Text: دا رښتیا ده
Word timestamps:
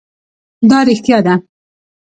دا 0.69 0.79
رښتیا 0.87 1.17
ده 1.25 1.33